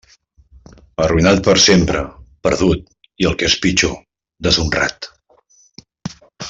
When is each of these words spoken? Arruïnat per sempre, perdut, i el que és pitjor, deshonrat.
Arruïnat 1.03 1.41
per 1.47 1.55
sempre, 1.65 2.01
perdut, 2.47 2.81
i 3.25 3.29
el 3.31 3.39
que 3.43 3.51
és 3.53 3.59
pitjor, 3.67 3.95
deshonrat. 4.49 5.11